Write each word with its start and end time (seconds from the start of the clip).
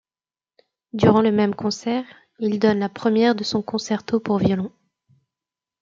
Durant 0.93 1.21
le 1.21 1.31
même 1.31 1.53
concert, 1.53 2.03
il 2.39 2.57
donne 2.57 2.79
la 2.79 2.89
première 2.89 3.35
de 3.35 3.43
son 3.43 3.61
Concerto 3.61 4.19
pour 4.19 4.39
violon. 4.39 4.71